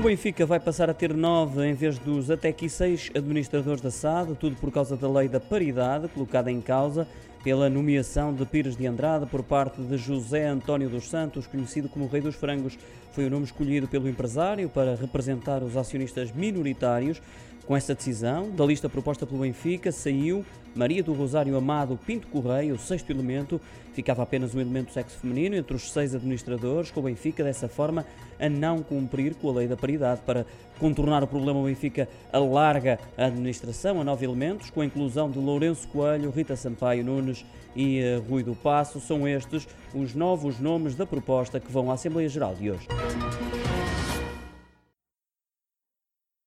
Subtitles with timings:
[0.00, 3.90] O Benfica vai passar a ter nove em vez dos até aqui seis administradores da
[3.90, 7.06] SAD, tudo por causa da lei da paridade colocada em causa
[7.44, 12.06] pela nomeação de Pires de Andrade por parte de José António dos Santos, conhecido como
[12.06, 12.78] Rei dos Frangos.
[13.12, 17.20] Foi o nome escolhido pelo empresário para representar os acionistas minoritários.
[17.70, 20.44] Com esta decisão, da lista proposta pelo Benfica, saiu
[20.74, 23.60] Maria do Rosário Amado Pinto Correia, o sexto elemento.
[23.92, 28.04] Ficava apenas um elemento sexo feminino entre os seis administradores, com o Benfica, dessa forma,
[28.40, 30.20] a não cumprir com a lei da paridade.
[30.26, 30.44] Para
[30.80, 35.38] contornar o problema, o Benfica alarga a administração a nove elementos, com a inclusão de
[35.38, 38.98] Lourenço Coelho, Rita Sampaio Nunes e uh, Rui do Passo.
[38.98, 42.88] São estes os novos nomes da proposta que vão à Assembleia Geral de hoje.